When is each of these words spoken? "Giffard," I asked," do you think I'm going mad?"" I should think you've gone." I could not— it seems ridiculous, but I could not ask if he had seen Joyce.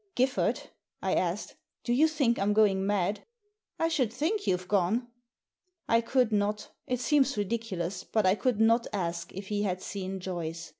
"Giffard," 0.15 0.59
I 1.03 1.13
asked," 1.13 1.57
do 1.83 1.93
you 1.93 2.07
think 2.07 2.39
I'm 2.39 2.53
going 2.53 2.87
mad?"" 2.87 3.19
I 3.79 3.87
should 3.87 4.11
think 4.11 4.47
you've 4.47 4.67
gone." 4.67 5.05
I 5.87 6.01
could 6.01 6.31
not— 6.31 6.69
it 6.87 6.99
seems 6.99 7.37
ridiculous, 7.37 8.03
but 8.03 8.25
I 8.25 8.33
could 8.33 8.59
not 8.59 8.87
ask 8.93 9.31
if 9.31 9.49
he 9.49 9.61
had 9.61 9.79
seen 9.79 10.19
Joyce. 10.19 10.69